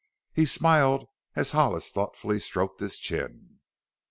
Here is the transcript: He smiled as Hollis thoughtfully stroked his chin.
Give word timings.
He 0.33 0.47
smiled 0.47 1.05
as 1.35 1.51
Hollis 1.51 1.91
thoughtfully 1.91 2.39
stroked 2.39 2.79
his 2.79 2.97
chin. 2.97 3.59